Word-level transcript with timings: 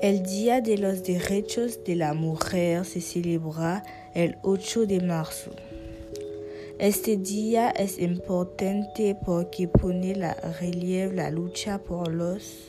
El 0.00 0.22
Día 0.22 0.60
de 0.60 0.78
los 0.78 1.02
Derechos 1.02 1.82
de 1.82 1.96
la 1.96 2.14
Mujer 2.14 2.84
se 2.84 3.00
celebra 3.00 3.82
el 4.14 4.38
8 4.42 4.86
de 4.86 5.00
marzo. 5.00 5.50
Este 6.78 7.16
día 7.16 7.70
es 7.70 7.98
importante 7.98 9.16
porque 9.26 9.66
pone 9.66 10.14
la 10.14 10.34
relieve 10.60 11.16
la 11.16 11.32
lucha 11.32 11.78
por 11.78 12.12
los 12.12 12.68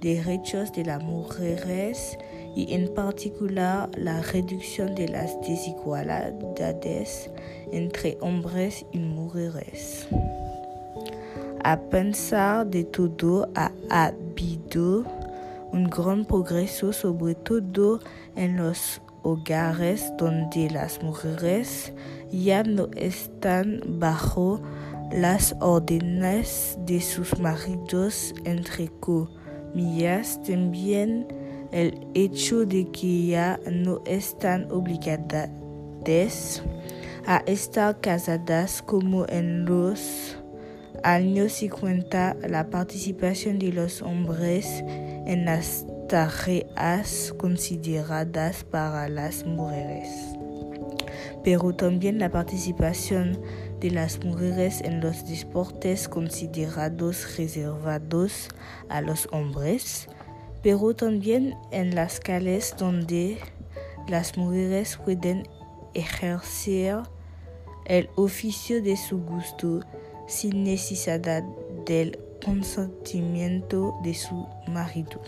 derechos 0.00 0.72
de 0.72 0.86
las 0.86 1.02
mujeres 1.02 2.16
y 2.56 2.72
en 2.72 2.94
particular 2.94 3.90
la 3.94 4.22
reducción 4.22 4.94
de 4.94 5.08
las 5.08 5.38
desigualdades 5.42 7.30
entre 7.70 8.16
hombres 8.22 8.86
y 8.92 8.98
mujeres. 8.98 10.08
A 11.64 11.78
pensar 11.78 12.66
de 12.66 12.84
todo 12.84 13.50
ha 13.54 13.72
habido 13.90 15.04
un 15.72 15.84
gran 15.84 16.24
progreso 16.24 16.92
sobre 16.92 17.34
todo 17.34 18.00
en 18.36 18.56
los 18.56 19.00
hogares 19.22 20.12
donde 20.18 20.70
las 20.70 21.02
mujeres 21.02 21.92
ya 22.30 22.62
no 22.62 22.88
están 22.96 23.80
bajo 23.98 24.60
las 25.12 25.54
órdenes 25.60 26.78
de 26.86 27.00
sus 27.00 27.38
maridos, 27.38 28.34
entre 28.44 28.88
comillas, 29.00 30.42
también 30.42 31.26
el 31.70 32.06
hecho 32.14 32.64
de 32.64 32.90
que 32.90 33.26
ya 33.26 33.60
no 33.70 34.00
están 34.06 34.70
obligadas 34.70 35.50
a 37.26 37.36
estar 37.46 38.00
casadas 38.00 38.82
como 38.82 39.26
en 39.28 39.64
los 39.64 40.36
años 41.02 41.52
50 41.52 42.36
la 42.48 42.70
participación 42.70 43.58
de 43.58 43.72
los 43.72 44.02
hombres 44.02 44.82
en 45.26 45.44
las 45.44 45.84
tareas 46.08 47.34
consideradas 47.38 48.64
para 48.64 49.08
las 49.08 49.44
mujeres, 49.44 50.08
pero 51.42 51.74
también 51.74 52.18
la 52.18 52.30
participación 52.30 53.40
de 53.80 53.90
las 53.90 54.22
mujeres 54.24 54.80
en 54.82 55.00
los 55.00 55.26
deportes 55.26 56.08
considerados 56.08 57.36
reservados 57.36 58.48
a 58.88 59.00
los 59.00 59.28
hombres, 59.32 60.08
pero 60.62 60.94
también 60.94 61.56
en 61.70 61.94
las 61.94 62.20
calles 62.20 62.74
donde 62.78 63.38
las 64.08 64.36
mujeres 64.36 64.98
pueden 65.04 65.48
ejercer 65.94 66.98
el 67.86 68.08
oficio 68.14 68.82
de 68.82 68.96
su 68.96 69.18
gusto 69.18 69.80
sin 70.26 70.64
necesidad 70.64 71.42
del 71.86 72.18
consentimiento 72.44 73.94
de 74.02 74.14
su 74.14 74.46
marido. 74.68 75.20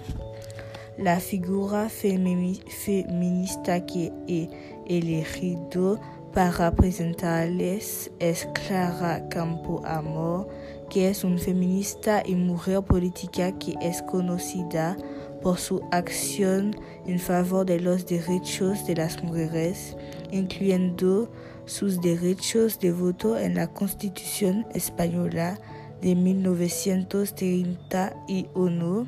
La 0.98 1.18
figura 1.18 1.88
feminista 1.88 3.84
que 3.84 4.12
he 4.28 4.48
elegido 4.86 6.00
para 6.32 6.72
presentarles 6.72 8.10
es 8.18 8.48
Clara 8.54 9.28
Campo 9.28 9.82
Amor, 9.84 10.48
que 10.90 11.08
es 11.08 11.24
una 11.24 11.38
feminista 11.38 12.22
y 12.24 12.34
mujer 12.34 12.82
política 12.82 13.58
que 13.58 13.76
es 13.80 14.02
conocida 14.02 14.96
por 15.44 15.58
su 15.58 15.80
acción 15.92 16.74
en 17.06 17.20
favor 17.20 17.64
de 17.66 17.78
los 17.78 18.06
derechos 18.06 18.84
de 18.86 18.96
las 18.96 19.22
mujeres, 19.22 19.94
incluyendo 20.32 21.30
sus 21.66 22.00
derechos 22.00 22.80
de 22.80 22.92
voto 22.92 23.38
en 23.38 23.56
la 23.56 23.66
Constitución 23.66 24.66
española 24.74 25.60
de 26.00 26.14
1931. 26.14 29.06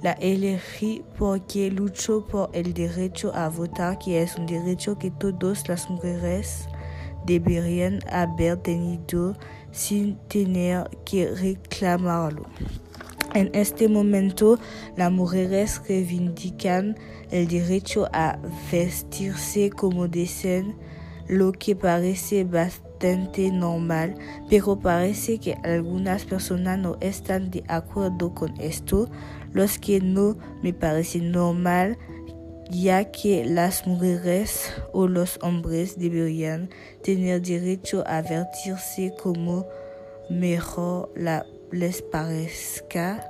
La 0.00 0.12
elegí 0.12 1.04
porque 1.18 1.70
luchó 1.70 2.24
por 2.26 2.48
el 2.54 2.72
derecho 2.72 3.34
a 3.34 3.50
votar, 3.50 3.98
que 3.98 4.22
es 4.22 4.36
un 4.36 4.46
derecho 4.46 4.98
que 4.98 5.10
todas 5.10 5.68
las 5.68 5.90
mujeres 5.90 6.66
deberían 7.26 7.98
haber 8.10 8.56
tenido 8.58 9.36
sin 9.70 10.16
tener 10.28 10.88
que 11.04 11.30
reclamarlo. 11.30 12.46
En 13.34 13.50
este 13.52 13.88
momento, 13.88 14.58
las 14.96 15.12
mujeres 15.12 15.82
reivindican 15.86 16.96
el 17.30 17.46
derecho 17.46 18.08
a 18.12 18.38
vestirse 18.72 19.70
como 19.70 20.08
desean 20.08 20.76
lo 21.28 21.52
que 21.52 21.76
parece 21.76 22.44
bastante 22.44 23.50
normal, 23.50 24.16
pero 24.48 24.78
parece 24.78 25.38
que 25.38 25.54
algunas 25.62 26.24
personas 26.24 26.78
no 26.78 26.96
están 27.00 27.50
de 27.50 27.64
acuerdo 27.68 28.34
con 28.34 28.58
esto, 28.60 29.10
los 29.52 29.78
que 29.78 30.00
no 30.00 30.38
me 30.62 30.72
parece 30.72 31.20
normal, 31.20 31.98
ya 32.70 33.10
que 33.10 33.44
las 33.44 33.86
mujeres 33.86 34.72
o 34.92 35.06
los 35.06 35.38
hombres 35.42 35.98
deberían 35.98 36.70
tener 37.02 37.42
derecho 37.42 38.04
a 38.06 38.22
vestirse 38.22 39.14
como 39.22 39.66
mejor 40.30 41.10
les 41.72 42.02
parezca. 42.02 43.24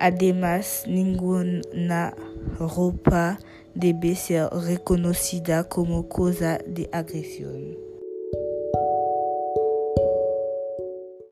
Además, 0.00 0.84
ninguna 0.86 2.14
ropa 2.58 3.38
debe 3.74 4.14
ser 4.14 4.48
reconocida 4.50 5.64
como 5.64 6.08
cosa 6.08 6.58
de 6.66 6.88
agresión. 6.92 7.87